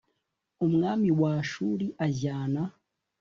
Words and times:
Umwami 0.65 1.09
wa 1.19 1.31
ashuri 1.41 1.85
ajyana 2.05 2.61